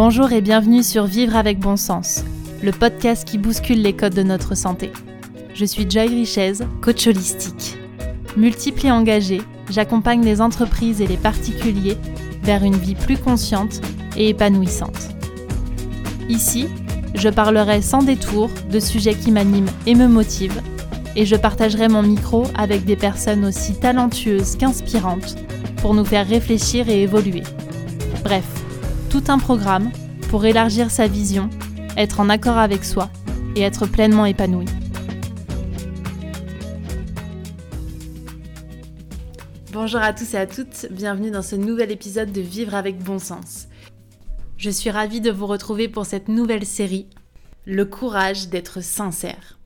Bonjour 0.00 0.30
et 0.30 0.40
bienvenue 0.40 0.84
sur 0.84 1.06
Vivre 1.06 1.34
avec 1.34 1.58
bon 1.58 1.76
sens, 1.76 2.22
le 2.62 2.70
podcast 2.70 3.26
qui 3.26 3.36
bouscule 3.36 3.82
les 3.82 3.94
codes 3.94 4.14
de 4.14 4.22
notre 4.22 4.54
santé. 4.54 4.92
Je 5.54 5.64
suis 5.64 5.90
Joy 5.90 6.06
Richez, 6.06 6.64
coach 6.80 7.08
holistique. 7.08 7.76
Multiple 8.36 8.86
et 8.86 8.92
engagée, 8.92 9.40
j'accompagne 9.68 10.24
les 10.24 10.40
entreprises 10.40 11.00
et 11.00 11.08
les 11.08 11.16
particuliers 11.16 11.96
vers 12.44 12.62
une 12.62 12.76
vie 12.76 12.94
plus 12.94 13.18
consciente 13.18 13.80
et 14.16 14.28
épanouissante. 14.28 15.08
Ici, 16.28 16.68
je 17.16 17.28
parlerai 17.28 17.82
sans 17.82 18.04
détour 18.04 18.50
de 18.70 18.78
sujets 18.78 19.16
qui 19.16 19.32
m'animent 19.32 19.72
et 19.84 19.96
me 19.96 20.06
motivent, 20.06 20.62
et 21.16 21.26
je 21.26 21.34
partagerai 21.34 21.88
mon 21.88 22.04
micro 22.04 22.44
avec 22.56 22.84
des 22.84 22.94
personnes 22.94 23.44
aussi 23.44 23.74
talentueuses 23.74 24.54
qu'inspirantes 24.58 25.34
pour 25.82 25.92
nous 25.92 26.04
faire 26.04 26.28
réfléchir 26.28 26.88
et 26.88 27.02
évoluer. 27.02 27.42
Bref, 28.22 28.57
tout 29.08 29.24
un 29.28 29.38
programme 29.38 29.90
pour 30.28 30.44
élargir 30.44 30.90
sa 30.90 31.06
vision, 31.06 31.48
être 31.96 32.20
en 32.20 32.28
accord 32.28 32.58
avec 32.58 32.84
soi 32.84 33.10
et 33.56 33.62
être 33.62 33.86
pleinement 33.86 34.26
épanoui. 34.26 34.66
Bonjour 39.72 40.00
à 40.00 40.12
tous 40.12 40.34
et 40.34 40.36
à 40.36 40.46
toutes, 40.46 40.88
bienvenue 40.90 41.30
dans 41.30 41.42
ce 41.42 41.56
nouvel 41.56 41.90
épisode 41.90 42.32
de 42.32 42.42
Vivre 42.42 42.74
avec 42.74 42.98
bon 42.98 43.18
sens. 43.18 43.68
Je 44.58 44.68
suis 44.68 44.90
ravie 44.90 45.22
de 45.22 45.30
vous 45.30 45.46
retrouver 45.46 45.88
pour 45.88 46.04
cette 46.04 46.28
nouvelle 46.28 46.66
série, 46.66 47.06
Le 47.64 47.84
courage 47.84 48.48
d'être 48.48 48.82
sincère. 48.82 49.58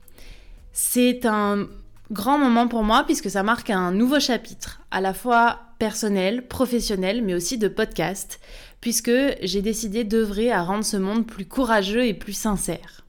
C'est 0.71 1.25
un 1.25 1.67
grand 2.13 2.37
moment 2.37 2.67
pour 2.67 2.83
moi 2.83 3.03
puisque 3.05 3.29
ça 3.29 3.41
marque 3.41 3.71
un 3.71 3.91
nouveau 3.91 4.19
chapitre, 4.19 4.81
à 4.91 5.01
la 5.01 5.15
fois 5.15 5.59
personnel, 5.79 6.47
professionnel, 6.47 7.23
mais 7.23 7.33
aussi 7.33 7.57
de 7.57 7.67
podcast, 7.67 8.39
puisque 8.81 9.11
j'ai 9.41 9.63
décidé 9.63 10.03
d'œuvrer 10.03 10.51
à 10.51 10.61
rendre 10.61 10.85
ce 10.85 10.95
monde 10.95 11.25
plus 11.25 11.45
courageux 11.45 12.05
et 12.05 12.13
plus 12.13 12.33
sincère. 12.33 13.03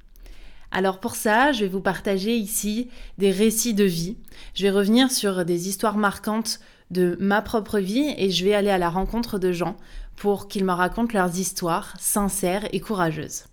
Alors 0.73 0.99
pour 1.01 1.15
ça, 1.15 1.53
je 1.53 1.61
vais 1.61 1.69
vous 1.69 1.83
partager 1.83 2.35
ici 2.35 2.89
des 3.19 3.31
récits 3.31 3.75
de 3.75 3.85
vie. 3.85 4.17
Je 4.55 4.63
vais 4.63 4.71
revenir 4.71 5.11
sur 5.11 5.45
des 5.45 5.69
histoires 5.69 5.99
marquantes 5.99 6.59
de 6.91 7.17
ma 7.21 7.43
propre 7.43 7.79
vie 7.79 8.13
et 8.17 8.31
je 8.31 8.45
vais 8.45 8.55
aller 8.55 8.71
à 8.71 8.79
la 8.79 8.89
rencontre 8.89 9.39
de 9.39 9.53
gens 9.53 9.77
pour 10.17 10.49
qu'ils 10.49 10.65
me 10.65 10.73
racontent 10.73 11.13
leurs 11.13 11.39
histoires 11.39 11.95
sincères 12.01 12.67
et 12.73 12.81
courageuses. 12.81 13.45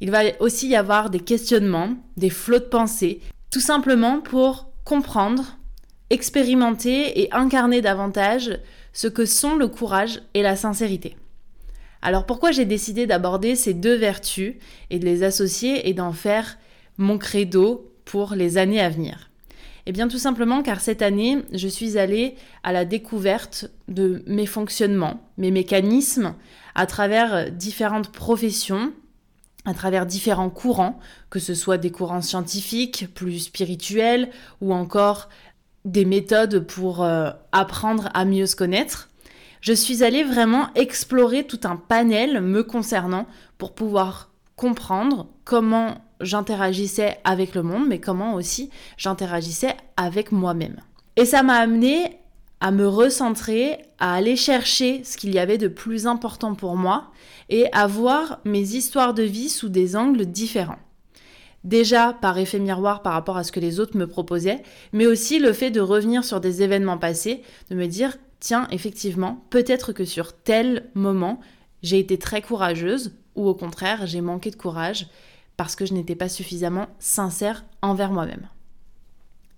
Il 0.00 0.10
va 0.10 0.22
aussi 0.40 0.68
y 0.68 0.76
avoir 0.76 1.10
des 1.10 1.20
questionnements, 1.20 1.94
des 2.16 2.30
flots 2.30 2.58
de 2.58 2.64
pensée, 2.64 3.20
tout 3.50 3.60
simplement 3.60 4.20
pour 4.20 4.69
comprendre, 4.90 5.56
expérimenter 6.10 7.20
et 7.20 7.32
incarner 7.32 7.80
davantage 7.80 8.58
ce 8.92 9.06
que 9.06 9.24
sont 9.24 9.54
le 9.54 9.68
courage 9.68 10.20
et 10.34 10.42
la 10.42 10.56
sincérité. 10.56 11.16
Alors 12.02 12.26
pourquoi 12.26 12.50
j'ai 12.50 12.64
décidé 12.64 13.06
d'aborder 13.06 13.54
ces 13.54 13.72
deux 13.72 13.94
vertus 13.94 14.56
et 14.90 14.98
de 14.98 15.04
les 15.04 15.22
associer 15.22 15.88
et 15.88 15.94
d'en 15.94 16.10
faire 16.10 16.58
mon 16.98 17.18
credo 17.18 17.92
pour 18.04 18.34
les 18.34 18.58
années 18.58 18.80
à 18.80 18.88
venir? 18.88 19.30
Eh 19.86 19.92
bien 19.92 20.08
tout 20.08 20.18
simplement 20.18 20.60
car 20.64 20.80
cette 20.80 21.02
année, 21.02 21.38
je 21.52 21.68
suis 21.68 21.96
allée 21.96 22.34
à 22.64 22.72
la 22.72 22.84
découverte 22.84 23.70
de 23.86 24.24
mes 24.26 24.46
fonctionnements, 24.46 25.20
mes 25.38 25.52
mécanismes, 25.52 26.34
à 26.74 26.86
travers 26.86 27.52
différentes 27.52 28.10
professions, 28.10 28.92
à 29.64 29.74
travers 29.74 30.06
différents 30.06 30.50
courants, 30.50 30.98
que 31.28 31.38
ce 31.38 31.54
soit 31.54 31.78
des 31.78 31.90
courants 31.90 32.22
scientifiques, 32.22 33.08
plus 33.14 33.40
spirituels, 33.40 34.30
ou 34.60 34.72
encore 34.72 35.28
des 35.84 36.04
méthodes 36.04 36.60
pour 36.60 37.02
euh, 37.02 37.30
apprendre 37.52 38.08
à 38.14 38.24
mieux 38.24 38.46
se 38.46 38.56
connaître 38.56 39.10
je 39.60 39.72
suis 39.72 40.02
allée 40.02 40.24
vraiment 40.24 40.68
explorer 40.74 41.44
tout 41.44 41.60
un 41.64 41.76
panel 41.76 42.40
me 42.40 42.62
concernant 42.62 43.26
pour 43.58 43.74
pouvoir 43.74 44.30
comprendre 44.56 45.28
comment 45.44 45.98
j'interagissais 46.20 47.18
avec 47.24 47.54
le 47.54 47.62
monde, 47.62 47.86
mais 47.86 48.00
comment 48.00 48.34
aussi 48.34 48.70
j'interagissais 48.96 49.76
avec 49.96 50.32
moi-même. 50.32 50.76
Et 51.16 51.24
ça 51.24 51.42
m'a 51.42 51.54
amené 51.54 52.19
à 52.60 52.70
me 52.70 52.86
recentrer, 52.86 53.78
à 53.98 54.14
aller 54.14 54.36
chercher 54.36 55.02
ce 55.04 55.16
qu'il 55.16 55.34
y 55.34 55.38
avait 55.38 55.58
de 55.58 55.68
plus 55.68 56.06
important 56.06 56.54
pour 56.54 56.76
moi 56.76 57.10
et 57.48 57.66
à 57.72 57.86
voir 57.86 58.40
mes 58.44 58.74
histoires 58.74 59.14
de 59.14 59.22
vie 59.22 59.48
sous 59.48 59.68
des 59.68 59.96
angles 59.96 60.26
différents. 60.26 60.78
Déjà 61.64 62.14
par 62.14 62.38
effet 62.38 62.58
miroir 62.58 63.02
par 63.02 63.12
rapport 63.12 63.36
à 63.36 63.44
ce 63.44 63.52
que 63.52 63.60
les 63.60 63.80
autres 63.80 63.96
me 63.96 64.06
proposaient, 64.06 64.62
mais 64.92 65.06
aussi 65.06 65.38
le 65.38 65.52
fait 65.52 65.70
de 65.70 65.80
revenir 65.80 66.24
sur 66.24 66.40
des 66.40 66.62
événements 66.62 66.98
passés, 66.98 67.42
de 67.70 67.76
me 67.76 67.86
dire 67.86 68.16
tiens, 68.40 68.66
effectivement, 68.70 69.44
peut-être 69.50 69.92
que 69.92 70.04
sur 70.04 70.32
tel 70.32 70.90
moment, 70.94 71.40
j'ai 71.82 71.98
été 71.98 72.18
très 72.18 72.42
courageuse, 72.42 73.12
ou 73.36 73.46
au 73.46 73.54
contraire, 73.54 74.06
j'ai 74.06 74.20
manqué 74.20 74.50
de 74.50 74.56
courage 74.56 75.08
parce 75.56 75.76
que 75.76 75.84
je 75.84 75.94
n'étais 75.94 76.16
pas 76.16 76.28
suffisamment 76.28 76.86
sincère 76.98 77.64
envers 77.82 78.12
moi-même. 78.12 78.48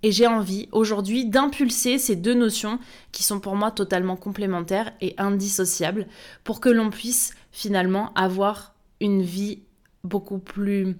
Et 0.02 0.10
j'ai 0.10 0.26
envie 0.26 0.68
aujourd'hui 0.72 1.26
d'impulser 1.26 1.98
ces 1.98 2.16
deux 2.16 2.34
notions 2.34 2.78
qui 3.12 3.22
sont 3.22 3.38
pour 3.38 3.54
moi 3.54 3.70
totalement 3.70 4.16
complémentaires 4.16 4.92
et 5.00 5.14
indissociables 5.16 6.06
pour 6.42 6.60
que 6.60 6.68
l'on 6.68 6.90
puisse 6.90 7.34
finalement 7.52 8.12
avoir 8.14 8.74
une 9.00 9.22
vie 9.22 9.60
beaucoup 10.04 10.38
plus 10.38 10.96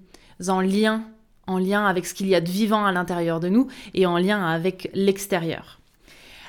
en 0.49 0.61
lien, 0.61 1.03
en 1.47 1.59
lien 1.59 1.85
avec 1.87 2.07
ce 2.07 2.15
qu'il 2.15 2.29
y 2.29 2.35
a 2.35 2.41
de 2.41 2.51
vivant 2.51 2.85
à 2.85 2.93
l'intérieur 2.93 3.41
de 3.41 3.49
nous 3.49 3.67
et 3.95 4.07
en 4.07 4.19
lien 4.19 4.45
avec 4.47 4.91
l'extérieur. 4.95 5.81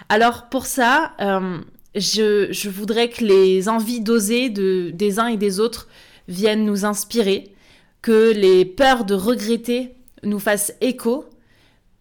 Alors 0.09 0.49
pour 0.49 0.65
ça, 0.65 1.13
euh, 1.21 1.57
je, 1.95 2.69
voudrais 2.69 3.09
que 3.09 3.23
les 3.23 3.69
envies 3.69 4.01
d'oser 4.01 4.49
de, 4.49 4.91
des 4.93 5.19
uns 5.19 5.27
et 5.27 5.37
des 5.37 5.59
autres 5.59 5.87
viennent 6.27 6.65
nous 6.65 6.85
inspirer, 6.85 7.53
que 8.01 8.31
les 8.33 8.65
peurs 8.65 9.05
de 9.05 9.13
regretter 9.13 9.95
nous 10.23 10.39
fassent 10.39 10.73
écho, 10.81 11.25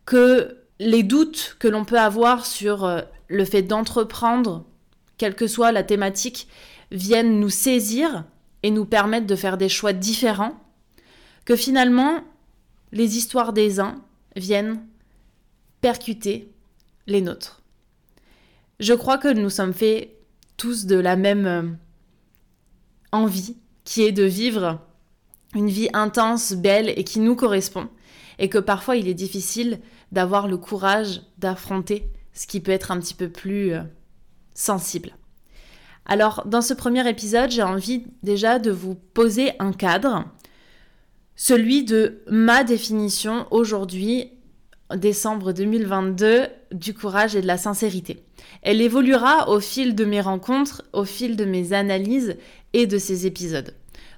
que 0.04 0.58
les 0.78 1.02
doutes 1.02 1.56
que 1.58 1.68
l'on 1.68 1.84
peut 1.84 1.98
avoir 1.98 2.46
sur 2.46 2.84
euh, 2.84 3.02
le 3.28 3.44
fait 3.44 3.62
d'entreprendre, 3.62 4.64
quelle 5.16 5.34
que 5.34 5.46
soit 5.46 5.72
la 5.72 5.82
thématique, 5.82 6.48
viennent 6.90 7.40
nous 7.40 7.50
saisir 7.50 8.24
et 8.62 8.70
nous 8.70 8.84
permettre 8.84 9.26
de 9.26 9.36
faire 9.36 9.56
des 9.56 9.68
choix 9.68 9.92
différents, 9.92 10.60
que 11.44 11.56
finalement 11.56 12.22
les 12.92 13.16
histoires 13.16 13.52
des 13.52 13.80
uns 13.80 14.02
viennent 14.36 14.84
percuter 15.80 16.52
les 17.06 17.20
nôtres. 17.20 17.62
Je 18.80 18.94
crois 18.94 19.19
que 19.19 19.32
nous 19.32 19.50
sommes 19.50 19.72
faits 19.72 20.10
tous 20.56 20.86
de 20.86 20.96
la 20.96 21.16
même 21.16 21.46
euh, 21.46 21.62
envie, 23.10 23.56
qui 23.84 24.02
est 24.02 24.12
de 24.12 24.24
vivre 24.24 24.80
une 25.54 25.69
vie 25.69 25.88
intense, 25.92 26.52
belle 26.52 26.92
et 26.96 27.04
qui 27.04 27.20
nous 27.20 27.36
correspond, 27.36 27.88
et 28.42 28.48
que 28.48 28.58
parfois 28.58 28.97
il 28.97 29.08
est 29.08 29.14
difficile 29.14 29.80
d'avoir 30.10 30.48
le 30.48 30.58
courage 30.58 31.22
d'affronter 31.38 32.10
ce 32.34 32.47
qui 32.47 32.60
peut 32.60 32.72
être 32.72 32.91
un 32.91 32.98
petit 32.98 33.14
peu 33.14 33.28
plus 33.28 33.72
euh, 33.72 33.82
sensible. 34.53 35.16
Alors, 36.04 36.42
dans 36.47 36.60
ce 36.60 36.75
premier 36.75 37.08
épisode, 37.08 37.50
j'ai 37.50 37.62
envie 37.62 38.04
déjà 38.22 38.58
de 38.58 38.72
vous 38.72 38.97
poser 38.97 39.52
un 39.60 39.72
cadre, 39.72 40.25
celui 41.36 41.84
de 41.84 42.22
ma 42.28 42.64
définition 42.64 43.47
aujourd'hui, 43.52 44.32
décembre 44.97 45.52
2022, 45.52 46.47
du 46.72 46.94
courage 46.94 47.36
et 47.36 47.42
de 47.42 47.47
la 47.47 47.58
sincérité. 47.58 48.25
Elle 48.62 48.81
évoluera 48.81 49.48
au 49.50 49.60
fil 49.60 49.94
de 49.94 50.04
mes 50.04 50.20
rencontres, 50.20 50.82
au 50.92 51.04
fil 51.04 51.36
de 51.36 51.44
mes 51.44 51.72
analyses 51.72 52.36
et 52.72 52.88
de 52.88 52.98
ces 52.98 53.26
épisodes. 53.26 53.75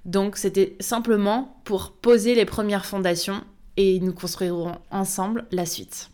Donc 0.06 0.36
c'était 0.38 0.76
simplement 0.80 1.60
pour 1.64 1.92
poser 1.92 2.34
les 2.34 2.46
premières 2.46 2.86
fondations 2.86 3.42
et 3.76 4.00
nous 4.00 4.12
construirons 4.12 4.76
ensemble 4.90 5.46
la 5.50 5.66
suite. 5.66 6.10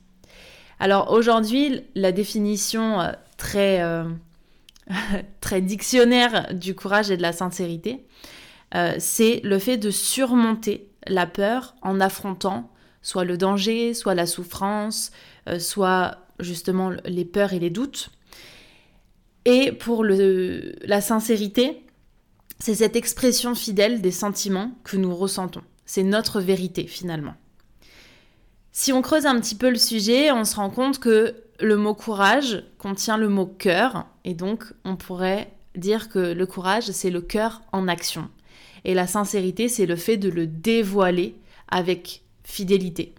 Alors 0.78 1.12
aujourd'hui, 1.12 1.82
la 1.94 2.10
définition 2.10 3.00
euh, 3.00 3.12
très, 3.37 3.82
euh, 3.82 4.05
très 5.40 5.61
dictionnaire 5.61 6.55
du 6.55 6.75
courage 6.75 7.11
et 7.11 7.17
de 7.17 7.23
la 7.23 7.32
sincérité, 7.32 8.06
euh, 8.75 8.94
c'est 8.99 9.40
le 9.44 9.58
fait 9.58 9.76
de 9.76 9.90
surmonter 9.90 10.88
la 11.06 11.26
peur 11.26 11.75
en 11.82 12.00
affrontant 12.00 12.70
soit 13.02 13.25
le 13.25 13.38
danger, 13.38 13.94
soit 13.94 14.14
la 14.14 14.26
souffrance, 14.26 15.11
soit 15.58 16.19
justement 16.38 16.90
les 17.06 17.25
peurs 17.25 17.55
et 17.55 17.58
les 17.58 17.70
doutes. 17.70 18.11
Et 19.46 19.73
pour 19.73 20.05
le, 20.05 20.75
la 20.85 21.00
sincérité, 21.00 21.82
c'est 22.58 22.75
cette 22.75 22.96
expression 22.96 23.55
fidèle 23.55 24.02
des 24.02 24.11
sentiments 24.11 24.73
que 24.85 24.99
nous 24.99 25.17
ressentons. 25.17 25.62
C'est 25.87 26.02
notre 26.02 26.43
vérité 26.43 26.87
finalement. 26.87 27.35
Si 28.72 28.93
on 28.93 29.02
creuse 29.02 29.26
un 29.26 29.38
petit 29.40 29.56
peu 29.56 29.69
le 29.69 29.76
sujet, 29.76 30.31
on 30.31 30.44
se 30.44 30.56
rend 30.56 30.70
compte 30.70 30.99
que 30.99 31.34
le 31.61 31.76
mot 31.76 31.94
courage 31.94 32.64
contient 32.78 33.17
le 33.17 33.28
mot 33.28 33.46
cœur, 33.46 34.06
et 34.25 34.34
donc 34.34 34.64
on 34.84 34.96
pourrait 34.96 35.52
dire 35.76 36.08
que 36.08 36.19
le 36.19 36.46
courage, 36.46 36.90
c'est 36.90 37.11
le 37.11 37.20
cœur 37.20 37.62
en 37.72 37.88
action. 37.88 38.28
Et 38.84 38.94
la 38.94 39.06
sincérité, 39.06 39.69
c'est 39.69 39.87
le 39.87 39.96
fait 39.96 40.17
de 40.17 40.28
le 40.28 40.46
dévoiler 40.46 41.37
avec 41.69 42.22
fidélité, 42.44 43.14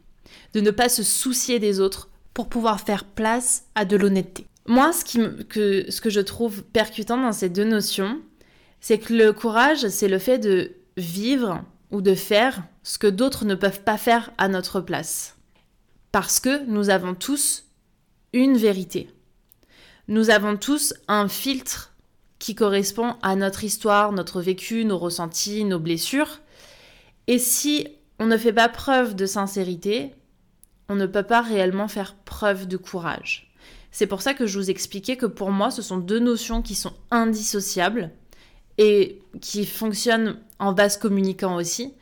de 0.53 0.62
ne 0.62 0.71
pas 0.71 0.89
se 0.89 1.03
soucier 1.03 1.59
des 1.59 1.80
autres 1.80 2.09
pour 2.33 2.50
pouvoir 2.50 2.80
faire 2.80 3.04
place 3.04 3.65
à 3.75 3.86
de 3.86 3.97
l'honnêteté. 3.97 4.47
Moi, 4.68 4.94
ce, 4.94 5.04
qui 5.04 5.19
que, 5.50 5.89
ce 5.89 6.01
que 6.01 6.09
je 6.09 6.21
trouve 6.21 6.63
percutant 6.63 7.18
dans 7.18 7.33
ces 7.33 7.50
deux 7.50 7.65
notions, 7.65 8.19
C'est 8.83 8.97
que 8.97 9.13
le 9.13 9.31
courage, 9.31 9.88
c'est 9.89 10.07
le 10.07 10.18
fait 10.18 10.39
de 10.39 10.71
vivre 10.97 11.63
ou 11.92 12.01
de 12.01 12.15
faire 12.15 12.63
ce 12.81 12.97
que 12.97 13.06
d'autres 13.06 13.45
ne 13.45 13.54
peuvent 13.54 13.83
pas 13.83 13.97
faire 13.97 14.31
à 14.39 14.47
notre 14.47 14.81
place. 14.81 15.38
Parce 16.12 16.40
que 16.40 16.66
nous 16.66 16.90
avons 16.90 17.16
tous 17.16 17.66
une 18.34 18.58
vérité. 18.58 19.10
Nous 20.08 20.30
avons 20.30 20.58
tous 20.58 20.94
un 21.08 21.28
filtre 21.28 21.94
qui 22.40 22.56
correspond 22.56 23.16
à 23.22 23.36
notre 23.36 23.63
histoire, 23.63 24.12
notre 24.12 24.42
vécu, 24.42 24.84
nos 24.84 24.98
ressentis, 24.98 25.63
nos 25.63 25.80
blessures. 25.80 26.42
Et 27.28 27.40
si 27.40 27.88
on 28.19 28.25
ne 28.25 28.38
fait 28.38 28.54
pas 28.54 28.68
preuve 28.68 29.16
de 29.16 29.25
sincérité, 29.25 30.12
on 30.90 30.96
ne 30.96 31.06
peut 31.06 31.24
pas 31.24 31.42
réellement 31.42 31.88
faire 31.88 32.16
preuve 32.16 32.68
de 32.68 32.78
courage. 32.78 33.54
C'est 33.92 34.07
pour 34.07 34.22
ça 34.22 34.34
que 34.34 34.48
je 34.48 34.57
vous 34.57 34.69
expliquais 34.69 35.18
que 35.18 35.25
pour 35.25 35.52
moi, 35.52 35.69
ce 35.69 35.81
sont 35.81 35.98
deux 35.98 36.19
notions 36.19 36.62
qui 36.62 36.75
sont 36.75 36.94
indissociables 37.12 38.12
et 38.78 39.22
qui 39.40 39.66
fonctionnent 39.66 40.40
en 40.60 40.74
vase 40.74 40.98
communicant 40.98 41.56
aussi. 41.56 41.94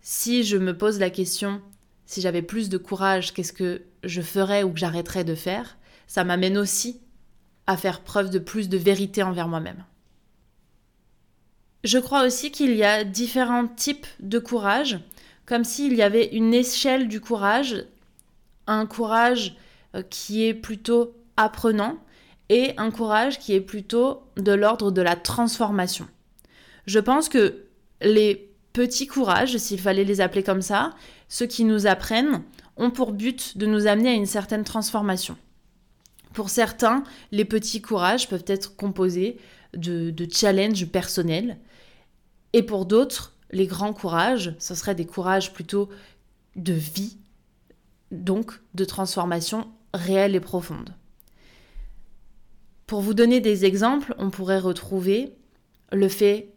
Si 0.00 0.44
je 0.44 0.56
me 0.56 0.76
pose 0.76 0.98
la 0.98 1.10
question, 1.10 1.60
si 2.06 2.20
j'avais 2.20 2.42
plus 2.42 2.68
de 2.68 2.78
courage, 2.78 3.34
qu'est-ce 3.34 3.52
que 3.52 3.82
je 4.04 4.22
ferais 4.22 4.62
ou 4.62 4.72
que 4.72 4.78
j'arrêterais 4.78 5.24
de 5.24 5.34
faire, 5.34 5.76
ça 6.06 6.24
m'amène 6.24 6.56
aussi 6.56 7.00
à 7.66 7.76
faire 7.76 8.00
preuve 8.00 8.30
de 8.30 8.38
plus 8.38 8.68
de 8.68 8.78
vérité 8.78 9.22
envers 9.22 9.48
moi-même. 9.48 9.84
Je 11.84 11.98
crois 11.98 12.24
aussi 12.24 12.50
qu'il 12.50 12.74
y 12.74 12.84
a 12.84 13.04
différents 13.04 13.66
types 13.66 14.06
de 14.20 14.38
courage, 14.38 14.98
comme 15.44 15.64
s'il 15.64 15.94
y 15.94 16.02
avait 16.02 16.26
une 16.26 16.54
échelle 16.54 17.08
du 17.08 17.20
courage, 17.20 17.84
un 18.66 18.86
courage 18.86 19.56
euh, 19.94 20.02
qui 20.02 20.44
est 20.44 20.54
plutôt 20.54 21.14
apprenant 21.36 21.98
et 22.48 22.74
un 22.76 22.90
courage 22.90 23.38
qui 23.38 23.52
est 23.52 23.60
plutôt 23.60 24.22
de 24.36 24.52
l'ordre 24.52 24.90
de 24.90 25.02
la 25.02 25.16
transformation. 25.16 26.08
Je 26.86 26.98
pense 26.98 27.28
que 27.28 27.64
les 28.00 28.50
petits 28.76 29.06
courages, 29.06 29.56
s'il 29.56 29.80
fallait 29.80 30.04
les 30.04 30.20
appeler 30.20 30.42
comme 30.42 30.60
ça, 30.60 30.94
ceux 31.28 31.46
qui 31.46 31.64
nous 31.64 31.86
apprennent, 31.86 32.42
ont 32.76 32.90
pour 32.90 33.12
but 33.12 33.56
de 33.56 33.64
nous 33.64 33.86
amener 33.86 34.10
à 34.10 34.12
une 34.12 34.26
certaine 34.26 34.64
transformation. 34.64 35.38
Pour 36.34 36.50
certains, 36.50 37.02
les 37.32 37.46
petits 37.46 37.80
courages 37.80 38.28
peuvent 38.28 38.44
être 38.46 38.76
composés 38.76 39.38
de, 39.72 40.10
de 40.10 40.28
challenges 40.30 40.84
personnels. 40.88 41.56
Et 42.52 42.62
pour 42.62 42.84
d'autres, 42.84 43.34
les 43.50 43.66
grands 43.66 43.94
courages, 43.94 44.54
ce 44.58 44.74
seraient 44.74 44.94
des 44.94 45.06
courages 45.06 45.54
plutôt 45.54 45.88
de 46.54 46.74
vie, 46.74 47.16
donc 48.10 48.60
de 48.74 48.84
transformation 48.84 49.68
réelle 49.94 50.34
et 50.34 50.40
profonde. 50.40 50.94
Pour 52.86 53.00
vous 53.00 53.14
donner 53.14 53.40
des 53.40 53.64
exemples, 53.64 54.14
on 54.18 54.28
pourrait 54.28 54.58
retrouver 54.58 55.32
le 55.92 56.08
fait 56.10 56.52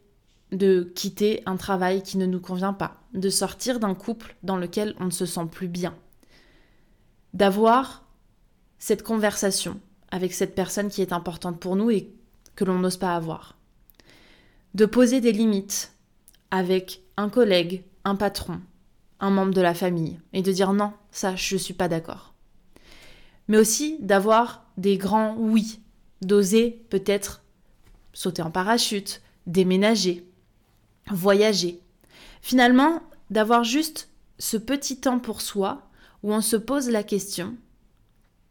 de 0.51 0.91
quitter 0.95 1.43
un 1.45 1.57
travail 1.57 2.01
qui 2.01 2.17
ne 2.17 2.25
nous 2.25 2.39
convient 2.39 2.73
pas, 2.73 2.97
de 3.13 3.29
sortir 3.29 3.79
d'un 3.79 3.93
couple 3.93 4.35
dans 4.43 4.57
lequel 4.57 4.95
on 4.99 5.05
ne 5.05 5.11
se 5.11 5.25
sent 5.25 5.45
plus 5.51 5.67
bien, 5.67 5.95
d'avoir 7.33 8.05
cette 8.79 9.03
conversation 9.03 9.79
avec 10.11 10.33
cette 10.33 10.55
personne 10.55 10.89
qui 10.89 11.01
est 11.01 11.13
importante 11.13 11.59
pour 11.59 11.75
nous 11.75 11.91
et 11.91 12.11
que 12.55 12.65
l'on 12.65 12.79
n'ose 12.79 12.97
pas 12.97 13.15
avoir, 13.15 13.57
de 14.73 14.85
poser 14.85 15.21
des 15.21 15.31
limites 15.31 15.93
avec 16.51 17.03
un 17.17 17.29
collègue, 17.29 17.83
un 18.03 18.15
patron, 18.15 18.59
un 19.19 19.29
membre 19.29 19.53
de 19.53 19.61
la 19.61 19.73
famille, 19.73 20.19
et 20.33 20.41
de 20.41 20.51
dire 20.51 20.73
non, 20.73 20.93
ça, 21.11 21.35
je 21.35 21.55
ne 21.55 21.59
suis 21.59 21.73
pas 21.73 21.87
d'accord. 21.87 22.33
Mais 23.47 23.57
aussi 23.57 23.97
d'avoir 23.99 24.65
des 24.77 24.97
grands 24.97 25.35
oui, 25.37 25.79
d'oser 26.21 26.85
peut-être 26.89 27.43
sauter 28.13 28.41
en 28.41 28.51
parachute, 28.51 29.21
déménager, 29.45 30.28
voyager. 31.09 31.79
Finalement, 32.41 33.01
d'avoir 33.29 33.63
juste 33.63 34.09
ce 34.37 34.57
petit 34.57 34.99
temps 34.99 35.19
pour 35.19 35.41
soi 35.41 35.89
où 36.23 36.33
on 36.33 36.41
se 36.41 36.55
pose 36.55 36.89
la 36.89 37.03
question, 37.03 37.55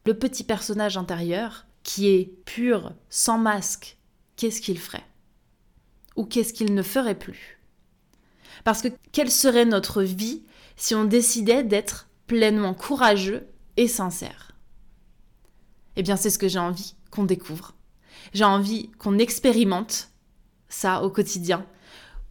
le 0.07 0.15
petit 0.15 0.45
personnage 0.45 0.97
intérieur 0.97 1.67
qui 1.83 2.09
est 2.09 2.33
pur, 2.45 2.93
sans 3.11 3.39
masque, 3.39 3.97
qu'est-ce 4.37 4.61
qu'il 4.61 4.79
ferait? 4.79 5.05
Ou 6.17 6.25
qu'est-ce 6.25 6.53
qu'il 6.53 6.75
ne 6.75 6.83
ferait 6.83 7.19
plus? 7.19 7.61
Parce 8.65 8.83
que 8.83 8.89
quelle 9.13 9.31
serait 9.31 9.65
notre 9.65 10.03
vie 10.03 10.43
si 10.77 10.95
on 10.95 11.05
décidait 11.05 11.65
d'être 11.65 12.09
pleinement 12.27 12.75
courageux 12.75 13.47
et 13.77 13.89
sincère? 13.89 14.53
Eh 15.97 16.03
bien, 16.03 16.17
c'est 16.17 16.31
ce 16.31 16.39
que 16.39 16.49
j'ai 16.49 16.59
envie 16.59 16.95
qu'on 17.11 17.25
découvre. 17.25 17.75
J'ai 18.33 18.45
envie 18.45 18.91
qu'on 18.99 19.19
expérimente 19.19 20.11
ça 20.69 21.03
au 21.03 21.11
quotidien, 21.11 21.65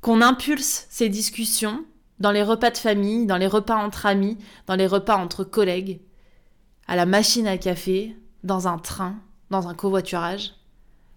qu'on 0.01 0.21
impulse 0.21 0.87
ces 0.89 1.09
discussions 1.09 1.83
dans 2.19 2.31
les 2.31 2.43
repas 2.43 2.71
de 2.71 2.77
famille, 2.77 3.25
dans 3.25 3.37
les 3.37 3.47
repas 3.47 3.75
entre 3.75 4.05
amis, 4.05 4.37
dans 4.65 4.75
les 4.75 4.87
repas 4.87 5.17
entre 5.17 5.43
collègues, 5.43 6.01
à 6.87 6.95
la 6.95 7.05
machine 7.05 7.47
à 7.47 7.57
café, 7.57 8.15
dans 8.43 8.67
un 8.67 8.77
train, 8.77 9.17
dans 9.49 9.67
un 9.67 9.73
covoiturage, 9.73 10.55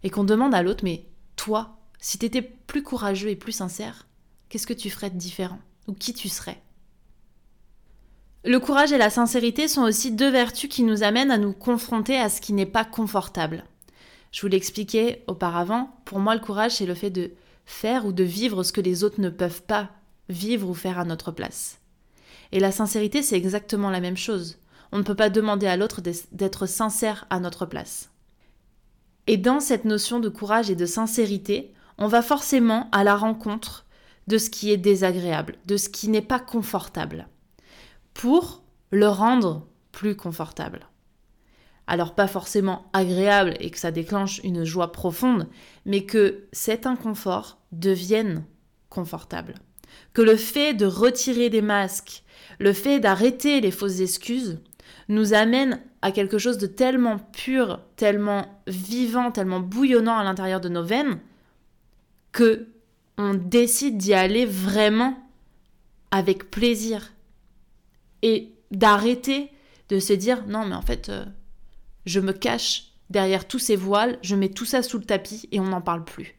et 0.03 0.11
qu'on 0.11 0.25
demande 0.25 0.55
à 0.55 0.63
l'autre, 0.63 0.85
mais 0.85 1.07
toi, 1.37 1.79
si 2.01 2.19
t'étais 2.19 2.43
plus 2.43 2.83
courageux 2.83 3.29
et 3.29 3.37
plus 3.37 3.53
sincère, 3.53 4.07
qu'est-ce 4.49 4.67
que 4.67 4.73
tu 4.73 4.91
ferais 4.91 5.11
de 5.11 5.19
différent? 5.19 5.59
Ou 5.87 5.93
qui 5.93 6.13
tu 6.13 6.29
serais? 6.29 6.61
Le 8.45 8.59
courage 8.59 8.93
et 8.93 8.99
la 8.99 9.11
sincérité 9.11 9.69
sont 9.69 9.83
aussi 9.83 10.13
deux 10.13 10.31
vertus 10.31 10.71
qui 10.71 10.83
nous 10.83 11.03
amènent 11.03 11.31
à 11.31 11.37
nous 11.37 11.53
confronter 11.53 12.17
à 12.19 12.31
ce 12.31 12.41
qui 12.41 12.55
n'est 12.55 12.65
pas 12.65 12.87
confortable. 12.87 13.65
Je 14.33 14.41
vous 14.41 14.49
l'expliquais 14.49 15.25
auparavant, 15.27 15.95
pour 16.07 16.21
moi 16.21 16.35
le 16.35 16.41
courage 16.41 16.77
c'est 16.77 16.87
le 16.87 16.95
fait 16.95 17.11
de 17.11 17.33
faire 17.71 18.05
ou 18.05 18.13
de 18.13 18.25
vivre 18.25 18.63
ce 18.63 18.73
que 18.73 18.81
les 18.81 19.05
autres 19.05 19.21
ne 19.21 19.31
peuvent 19.31 19.63
pas 19.63 19.91
vivre 20.29 20.69
ou 20.69 20.75
faire 20.75 20.99
à 20.99 21.05
notre 21.05 21.31
place. 21.31 21.79
Et 22.53 22.61
la 22.61 22.73
sincérité, 22.73 23.23
c'est 23.23 23.37
exactement 23.37 23.91
la 23.91 24.01
même 24.01 24.17
chose. 24.17 24.59
On 24.93 24.99
ne 24.99 25.03
peut 25.03 25.15
pas 25.15 25.31
demander 25.31 25.67
à 25.67 25.77
l'autre 25.77 26.03
d'être 26.33 26.67
sincère 26.67 27.27
à 27.31 27.39
notre 27.39 27.67
place. 27.67 28.11
Et 29.29 29.37
dans 29.37 29.61
cette 29.61 29.85
notion 29.85 30.19
de 30.19 30.29
courage 30.29 30.69
et 30.71 30.75
de 30.75 30.87
sincérité, 30.87 31.73
on 31.97 32.09
va 32.09 32.23
forcément 32.23 32.89
à 32.91 33.05
la 33.05 33.17
rencontre 33.17 33.87
de 34.27 34.37
ce 34.37 34.51
qui 34.51 34.71
est 34.73 34.77
désagréable, 34.77 35.57
de 35.67 35.77
ce 35.77 35.89
qui 35.89 36.09
n'est 36.09 36.23
pas 36.23 36.41
confortable, 36.41 37.29
pour 38.15 38.63
le 38.91 39.09
rendre 39.09 39.67
plus 39.93 40.17
confortable 40.17 40.89
alors 41.91 42.15
pas 42.15 42.29
forcément 42.29 42.89
agréable 42.93 43.57
et 43.59 43.69
que 43.69 43.79
ça 43.79 43.91
déclenche 43.91 44.41
une 44.45 44.63
joie 44.63 44.93
profonde, 44.93 45.49
mais 45.85 46.05
que 46.05 46.45
cet 46.53 46.87
inconfort 46.87 47.59
devienne 47.73 48.45
confortable. 48.91 49.55
Que 50.13 50.23
le 50.23 50.37
fait 50.37 50.73
de 50.73 50.87
retirer 50.87 51.51
des 51.51 51.63
masques, 51.63 52.23
le 52.61 52.73
fait 52.73 53.01
d'arrêter 53.01 53.61
les 53.61 53.73
fausses 53.73 53.99
excuses, 53.99 54.61
nous 55.09 55.35
amène 55.35 55.83
à 56.01 56.13
quelque 56.13 56.39
chose 56.39 56.59
de 56.59 56.69
tellement 56.69 57.19
pur, 57.19 57.81
tellement 57.97 58.63
vivant, 58.69 59.33
tellement 59.33 59.59
bouillonnant 59.59 60.17
à 60.17 60.23
l'intérieur 60.23 60.61
de 60.61 60.69
nos 60.69 60.85
veines, 60.85 61.19
que 62.31 62.69
on 63.19 63.35
décide 63.35 63.99
d'y 63.99 64.15
aller 64.15 64.47
vraiment 64.47 65.19
avec 66.13 66.53
plaisir 66.53 67.13
et 68.23 68.53
d'arrêter 68.71 69.51
de 69.89 69.99
se 69.99 70.13
dire 70.13 70.47
non 70.47 70.65
mais 70.65 70.77
en 70.77 70.83
fait 70.83 71.09
euh, 71.09 71.25
je 72.07 72.21
me 72.21 72.33
cache 72.33 72.93
derrière 73.11 73.47
tous 73.47 73.59
ces 73.59 73.77
voiles, 73.77 74.19
je 74.23 74.37
mets 74.37 74.49
tout 74.49 74.65
ça 74.65 74.83
sous 74.83 74.99
le 74.99 75.05
tapis 75.05 75.49
et 75.53 75.61
on 75.61 75.65
n'en 75.65 75.81
parle 75.81 76.05
plus. 76.05 76.37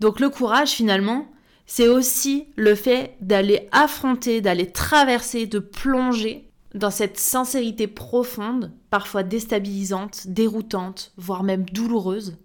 Donc 0.00 0.20
le 0.20 0.30
courage 0.30 0.70
finalement, 0.70 1.30
c'est 1.66 1.88
aussi 1.88 2.46
le 2.56 2.74
fait 2.74 3.16
d'aller 3.20 3.68
affronter, 3.70 4.40
d'aller 4.40 4.72
traverser, 4.72 5.46
de 5.46 5.60
plonger 5.60 6.50
dans 6.74 6.90
cette 6.90 7.18
sincérité 7.18 7.86
profonde, 7.86 8.72
parfois 8.90 9.22
déstabilisante, 9.22 10.26
déroutante, 10.26 11.12
voire 11.16 11.42
même 11.42 11.64
douloureuse, 11.64 12.38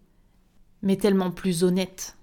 mais 0.82 0.98
tellement 0.98 1.32
plus 1.32 1.64
honnête. 1.64 2.18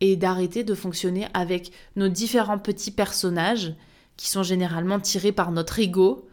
Et 0.00 0.16
d'arrêter 0.16 0.62
de 0.62 0.74
fonctionner 0.74 1.26
avec 1.34 1.72
nos 1.96 2.08
différents 2.08 2.58
petits 2.58 2.90
personnages 2.90 3.74
qui 4.16 4.28
sont 4.28 4.42
généralement 4.42 5.00
tirés 5.00 5.32
par 5.32 5.50
notre 5.50 5.78
ego 5.78 6.28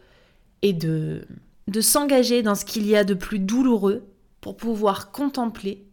et 0.62 0.74
de 0.74 1.28
de 1.68 1.82
s'engager 1.82 2.44
dans 2.44 2.56
ce 2.56 2.66
qu'il 2.66 2.86
y 2.86 2.96
a 2.96 3.04
de 3.04 3.14
plus 3.14 3.40
douloureux 3.40 4.04
pour 4.42 4.58
pouvoir 4.58 5.12
contempler 5.12 5.86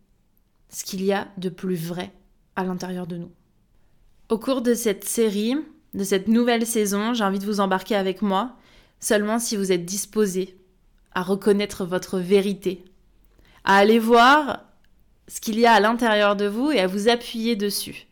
ce 0.68 0.84
qu'il 0.84 1.04
y 1.04 1.12
a 1.12 1.28
de 1.36 1.48
plus 1.48 1.76
vrai 1.76 2.12
à 2.56 2.64
l'intérieur 2.64 3.06
de 3.06 3.16
nous. 3.16 3.30
Au 4.28 4.38
cours 4.38 4.62
de 4.62 4.74
cette 4.74 5.04
série, 5.04 5.56
de 5.94 6.04
cette 6.04 6.28
nouvelle 6.28 6.66
saison, 6.66 7.14
j'ai 7.14 7.24
envie 7.24 7.38
de 7.38 7.46
vous 7.46 7.60
embarquer 7.60 7.96
avec 7.96 8.22
moi, 8.22 8.56
seulement 9.00 9.38
si 9.38 9.56
vous 9.56 9.72
êtes 9.72 9.84
disposé 9.84 10.56
à 11.12 11.22
reconnaître 11.22 11.84
votre 11.84 12.18
vérité, 12.18 12.84
à 13.64 13.76
aller 13.76 13.98
voir 13.98 14.64
ce 15.26 15.40
qu'il 15.40 15.58
y 15.58 15.66
a 15.66 15.72
à 15.72 15.80
l'intérieur 15.80 16.36
de 16.36 16.46
vous 16.46 16.70
et 16.70 16.80
à 16.80 16.86
vous 16.86 17.08
appuyer 17.08 17.56
dessus. 17.56 18.06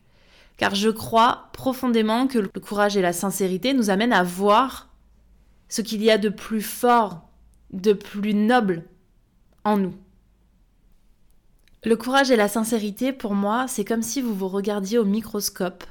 Car 0.56 0.74
je 0.74 0.88
crois 0.88 1.50
profondément 1.52 2.26
que 2.26 2.38
le 2.38 2.48
courage 2.48 2.96
et 2.96 3.02
la 3.02 3.12
sincérité 3.12 3.74
nous 3.74 3.90
amènent 3.90 4.12
à 4.12 4.24
voir 4.24 4.88
ce 5.68 5.82
qu'il 5.82 6.02
y 6.02 6.10
a 6.10 6.18
de 6.18 6.28
plus 6.28 6.62
fort 6.62 7.27
de 7.70 7.92
plus 7.92 8.34
noble 8.34 8.84
en 9.64 9.76
nous. 9.76 9.94
Le 11.84 11.96
courage 11.96 12.30
et 12.30 12.36
la 12.36 12.48
sincérité, 12.48 13.12
pour 13.12 13.34
moi, 13.34 13.68
c'est 13.68 13.84
comme 13.84 14.02
si 14.02 14.20
vous 14.20 14.34
vous 14.34 14.48
regardiez 14.48 14.98
au 14.98 15.04
microscope. 15.04 15.84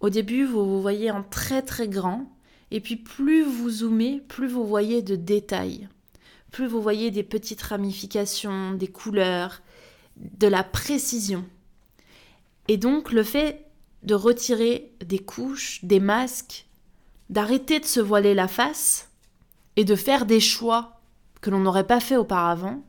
Au 0.00 0.10
début, 0.10 0.44
vous 0.44 0.64
vous 0.64 0.80
voyez 0.80 1.10
en 1.10 1.22
très 1.22 1.62
très 1.62 1.88
grand, 1.88 2.30
et 2.70 2.80
puis 2.80 2.96
plus 2.96 3.42
vous 3.42 3.70
zoomez, 3.70 4.22
plus 4.26 4.48
vous 4.48 4.66
voyez 4.66 5.02
de 5.02 5.16
détails, 5.16 5.88
plus 6.50 6.66
vous 6.66 6.80
voyez 6.80 7.10
des 7.10 7.22
petites 7.22 7.62
ramifications, 7.62 8.72
des 8.72 8.88
couleurs, 8.88 9.62
de 10.16 10.46
la 10.46 10.64
précision. 10.64 11.44
Et 12.68 12.76
donc 12.76 13.12
le 13.12 13.22
fait 13.22 13.66
de 14.02 14.14
retirer 14.14 14.92
des 15.04 15.18
couches, 15.18 15.84
des 15.84 16.00
masques, 16.00 16.66
d'arrêter 17.30 17.80
de 17.80 17.84
se 17.84 18.00
voiler 18.00 18.34
la 18.34 18.48
face 18.48 19.10
et 19.76 19.84
de 19.84 19.96
faire 19.96 20.26
des 20.26 20.40
choix 20.40 20.93
que 21.44 21.50
l'on 21.50 21.60
n'aurait 21.60 21.86
pas 21.86 22.00
fait 22.00 22.16
auparavant, 22.16 22.82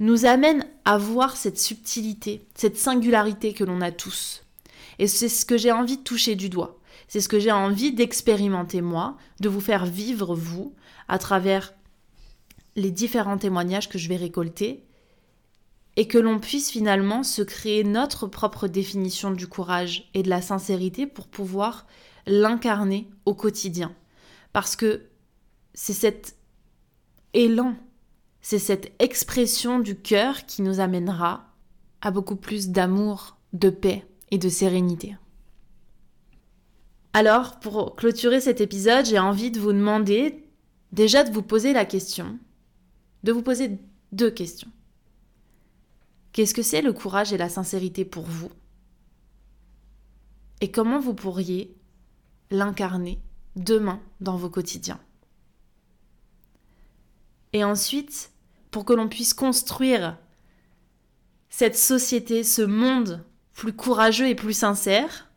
nous 0.00 0.26
amène 0.26 0.66
à 0.84 0.98
voir 0.98 1.34
cette 1.34 1.58
subtilité, 1.58 2.46
cette 2.54 2.76
singularité 2.76 3.54
que 3.54 3.64
l'on 3.64 3.80
a 3.80 3.90
tous. 3.90 4.44
Et 4.98 5.06
c'est 5.06 5.30
ce 5.30 5.46
que 5.46 5.56
j'ai 5.56 5.72
envie 5.72 5.96
de 5.96 6.02
toucher 6.02 6.34
du 6.34 6.50
doigt. 6.50 6.78
C'est 7.08 7.22
ce 7.22 7.30
que 7.30 7.40
j'ai 7.40 7.50
envie 7.50 7.94
d'expérimenter 7.94 8.82
moi, 8.82 9.16
de 9.40 9.48
vous 9.48 9.62
faire 9.62 9.86
vivre 9.86 10.34
vous, 10.34 10.74
à 11.08 11.16
travers 11.16 11.72
les 12.76 12.90
différents 12.90 13.38
témoignages 13.38 13.88
que 13.88 13.96
je 13.96 14.10
vais 14.10 14.16
récolter, 14.16 14.84
et 15.96 16.06
que 16.06 16.18
l'on 16.18 16.38
puisse 16.38 16.70
finalement 16.70 17.22
se 17.22 17.40
créer 17.40 17.82
notre 17.82 18.26
propre 18.26 18.68
définition 18.68 19.30
du 19.30 19.46
courage 19.46 20.10
et 20.12 20.22
de 20.22 20.28
la 20.28 20.42
sincérité 20.42 21.06
pour 21.06 21.28
pouvoir 21.28 21.86
l'incarner 22.26 23.08
au 23.24 23.32
quotidien. 23.32 23.94
Parce 24.52 24.76
que 24.76 25.06
c'est 25.72 25.94
cet 25.94 26.36
élan, 27.34 27.76
c'est 28.40 28.58
cette 28.58 28.92
expression 28.98 29.78
du 29.78 29.96
cœur 29.96 30.46
qui 30.46 30.62
nous 30.62 30.80
amènera 30.80 31.46
à 32.00 32.10
beaucoup 32.10 32.36
plus 32.36 32.70
d'amour, 32.70 33.36
de 33.52 33.70
paix 33.70 34.06
et 34.30 34.38
de 34.38 34.48
sérénité. 34.48 35.16
Alors, 37.12 37.60
pour 37.60 37.94
clôturer 37.94 38.40
cet 38.40 38.60
épisode, 38.60 39.04
j'ai 39.04 39.18
envie 39.18 39.50
de 39.50 39.60
vous 39.60 39.72
demander 39.72 40.44
déjà 40.92 41.24
de 41.24 41.32
vous 41.32 41.42
poser 41.42 41.72
la 41.72 41.84
question, 41.84 42.38
de 43.22 43.32
vous 43.32 43.42
poser 43.42 43.78
deux 44.12 44.30
questions. 44.30 44.70
Qu'est-ce 46.32 46.54
que 46.54 46.62
c'est 46.62 46.80
le 46.80 46.94
courage 46.94 47.32
et 47.32 47.38
la 47.38 47.50
sincérité 47.50 48.06
pour 48.06 48.24
vous? 48.24 48.50
Et 50.62 50.70
comment 50.70 51.00
vous 51.00 51.14
pourriez 51.14 51.76
l'incarner 52.50 53.20
demain 53.56 54.00
dans 54.20 54.36
vos 54.36 54.48
quotidiens? 54.48 55.00
Et 57.52 57.64
ensuite, 57.64 58.30
pour 58.70 58.84
que 58.84 58.92
l'on 58.92 59.08
puisse 59.08 59.34
construire 59.34 60.16
cette 61.50 61.76
société, 61.76 62.44
ce 62.44 62.62
monde 62.62 63.24
plus 63.52 63.74
courageux 63.74 64.28
et 64.28 64.34
plus 64.34 64.54
sincère, 64.54 65.30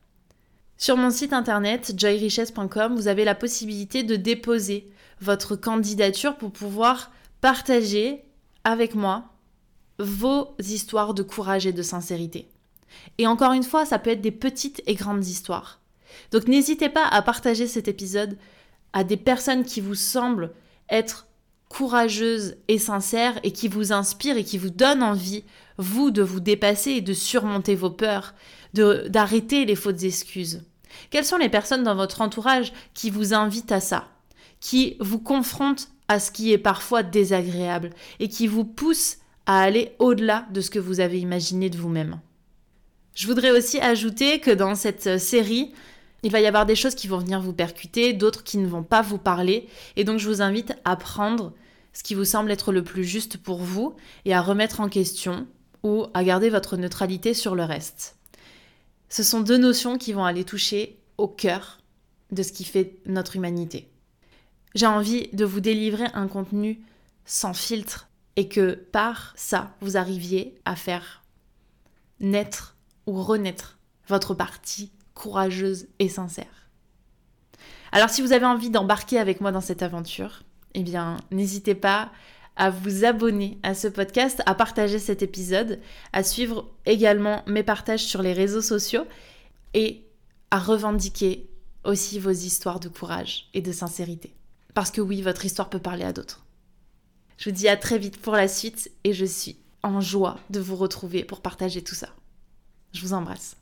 sur 0.78 0.98
mon 0.98 1.10
site 1.10 1.34
internet 1.34 1.94
joyrichesse.com, 1.98 2.96
vous 2.96 3.08
avez 3.08 3.24
la 3.24 3.36
possibilité 3.36 4.04
de 4.04 4.16
déposer 4.16 4.90
votre 5.22 5.56
candidature 5.56 6.36
pour 6.38 6.52
pouvoir 6.52 7.12
partager 7.42 8.24
avec 8.64 8.96
moi 8.96 9.30
vos 10.00 10.56
histoires 10.60 11.14
de 11.14 11.24
courage 11.24 11.66
et 11.66 11.74
de 11.74 11.82
sincérité. 11.82 12.50
Et 13.18 13.28
encore 13.28 13.54
une 13.54 13.64
fois, 13.64 13.86
ça 13.86 14.00
peut 14.00 14.10
être 14.10 14.22
des 14.22 14.32
petites 14.32 14.82
et 14.86 14.96
grandes 14.96 15.26
histoires. 15.26 15.80
Donc 16.32 16.48
n'hésitez 16.48 16.90
pas 16.90 17.06
à 17.08 17.22
partager 17.22 17.68
cet 17.68 17.88
épisode 17.88 18.38
à 18.94 19.04
des 19.04 19.18
personnes 19.18 19.64
qui 19.64 19.82
vous 19.82 19.96
semblent 19.96 20.54
être 20.90 21.28
courageuses 21.76 22.56
et 22.70 22.80
sincères 22.80 23.38
et 23.44 23.52
qui 23.52 23.68
vous 23.68 23.92
inspirent 23.92 24.38
et 24.38 24.46
qui 24.46 24.58
vous 24.58 24.70
donnent 24.70 25.04
envie, 25.04 25.44
vous, 25.78 26.10
de 26.10 26.22
vous 26.22 26.40
dépasser 26.40 26.92
et 26.92 27.02
de 27.02 27.14
surmonter 27.14 27.76
vos 27.76 27.90
peurs, 27.90 28.34
d'arrêter 28.74 29.66
les 29.66 29.76
fautes 29.76 30.04
excuses. 30.04 30.64
Quelles 31.10 31.26
sont 31.26 31.36
les 31.36 31.50
personnes 31.50 31.84
dans 31.84 31.96
votre 31.96 32.22
entourage 32.22 32.72
qui 32.94 33.10
vous 33.10 33.34
invitent 33.34 33.74
à 33.74 33.82
ça, 33.82 34.08
qui 34.62 34.96
vous 35.02 35.20
confrontent 35.20 35.90
à 36.08 36.22
ce 36.22 36.32
qui 36.32 36.54
est 36.54 36.58
parfois 36.58 37.04
désagréable 37.04 37.90
et 38.22 38.30
qui 38.30 38.48
vous 38.48 38.64
poussent 38.64 39.18
à 39.46 39.62
aller 39.62 39.92
au-delà 40.00 40.48
de 40.54 40.62
ce 40.62 40.70
que 40.70 40.80
vous 40.80 41.02
avez 41.02 41.20
imaginé 41.20 41.70
de 41.70 41.78
vous-même? 41.78 42.22
Je 43.16 43.28
voudrais 43.28 43.52
aussi 43.52 43.80
ajouter 43.80 44.40
que 44.40 44.52
dans 44.52 44.76
cette 44.76 45.20
série, 45.20 45.74
il 46.24 46.32
va 46.32 46.40
y 46.40 46.48
avoir 46.48 46.66
des 46.66 46.76
choses 46.76 46.96
qui 46.96 47.10
vont 47.10 47.20
venir 47.20 47.42
vous 47.42 47.54
percuter, 47.54 48.14
d'autres 48.14 48.46
qui 48.46 48.60
ne 48.60 48.68
vont 48.68 48.84
pas 48.84 49.02
vous 49.02 49.18
parler, 49.18 49.68
et 49.98 50.06
donc 50.06 50.20
je 50.20 50.30
vous 50.30 50.42
invite 50.42 50.74
à 50.86 50.96
prendre 50.96 51.52
ce 51.96 52.04
qui 52.04 52.14
vous 52.14 52.26
semble 52.26 52.52
être 52.52 52.72
le 52.72 52.84
plus 52.84 53.06
juste 53.06 53.38
pour 53.38 53.58
vous 53.58 53.96
et 54.26 54.36
à 54.36 54.42
remettre 54.42 54.82
en 54.82 54.90
question 54.90 55.48
ou 55.82 56.06
à 56.14 56.24
garder 56.24 56.50
votre 56.50 56.78
neutralité 56.78 57.34
sur 57.34 57.56
le 57.56 57.64
reste. 57.64 58.18
Ce 59.10 59.24
sont 59.24 59.40
deux 59.40 59.58
notions 59.58 59.98
qui 59.98 60.14
vont 60.14 60.26
aller 60.26 60.44
toucher 60.44 61.00
au 61.18 61.28
cœur 61.28 61.80
de 62.32 62.44
ce 62.44 62.52
qui 62.52 62.66
fait 62.66 62.98
notre 63.06 63.38
humanité. 63.38 63.90
J'ai 64.76 64.88
envie 64.88 65.30
de 65.32 65.46
vous 65.46 65.62
délivrer 65.62 66.06
un 66.14 66.28
contenu 66.28 66.82
sans 67.24 67.54
filtre, 67.54 68.10
et 68.36 68.50
que 68.50 68.74
par 68.74 69.34
ça, 69.38 69.74
vous 69.80 69.96
arriviez 69.96 70.60
à 70.66 70.76
faire 70.76 71.24
naître 72.20 72.76
ou 73.08 73.22
renaître 73.22 73.78
votre 74.08 74.34
partie 74.34 74.92
courageuse 75.14 75.88
et 76.00 76.10
sincère. 76.10 76.70
Alors 77.92 78.10
si 78.10 78.22
vous 78.22 78.34
avez 78.34 78.46
envie 78.46 78.70
d'embarquer 78.70 79.18
avec 79.18 79.40
moi 79.40 79.54
dans 79.54 79.62
cette 79.62 79.82
aventure, 79.82 80.44
eh 80.76 80.84
bien 80.84 81.18
n'hésitez 81.32 81.74
pas 81.74 82.12
à 82.56 82.70
vous 82.70 83.04
abonner 83.04 83.58
à 83.64 83.74
ce 83.74 83.88
podcast, 83.88 84.42
à 84.46 84.56
partager 84.56 85.00
cet 85.00 85.24
épisode, 85.24 85.80
à 86.14 86.24
suivre 86.24 86.70
également 86.86 87.44
mes 87.48 87.64
partages 87.64 88.04
sur 88.04 88.22
les 88.22 88.34
réseaux 88.34 88.62
sociaux 88.62 89.06
et 89.74 90.06
à 90.52 90.60
revendiquer 90.60 91.50
aussi 91.84 92.20
vos 92.20 92.32
histoires 92.32 92.80
de 92.80 92.90
courage 92.90 93.50
et 93.54 93.62
de 93.62 93.72
sincérité. 93.72 94.34
Parce 94.74 94.92
que 94.92 95.02
oui, 95.02 95.22
votre 95.22 95.46
histoire 95.46 95.70
peut 95.70 95.80
parler 95.80 96.04
à 96.04 96.14
d'autres. 96.14 96.46
Je 97.38 97.50
vous 97.50 97.56
dis 97.56 97.68
à 97.68 97.78
très 97.78 97.98
vite 97.98 98.22
pour 98.22 98.34
la 98.34 98.48
suite 98.48 98.92
et 99.04 99.14
je 99.14 99.26
suis 99.26 99.58
en 99.84 100.00
joie 100.02 100.38
de 100.50 100.60
vous 100.60 100.76
retrouver 100.76 101.24
pour 101.24 101.42
partager 101.42 101.82
tout 101.84 101.96
ça. 101.96 102.10
Je 102.94 103.02
vous 103.02 103.14
embrasse. 103.14 103.58